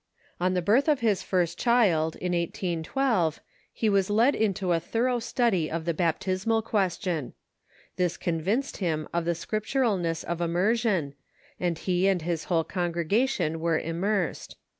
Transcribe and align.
On 0.39 0.55
the 0.55 0.63
birth 0.63 0.87
of 0.87 1.01
his 1.01 1.21
first 1.21 1.59
child, 1.59 2.15
in 2.15 2.31
1812, 2.31 3.39
he 3.71 3.87
Avas 3.87 4.09
led 4.09 4.33
into 4.33 4.71
a 4.71 4.79
thor 4.79 5.09
ough 5.09 5.19
study 5.21 5.69
of 5.69 5.85
the 5.85 5.93
baptismal 5.93 6.63
question. 6.63 7.33
This 7.97 8.17
convinced 8.17 8.77
him 8.77 9.07
of 9.13 9.25
the 9.25 9.35
Scripturalness 9.35 10.23
of 10.23 10.41
immersion, 10.41 11.13
and 11.59 11.77
he 11.77 12.07
and 12.07 12.23
his 12.23 12.45
whole 12.45 12.65
congre 12.65 13.07
gation 13.07 13.57
were 13.57 13.77
immersed. 13.77 14.57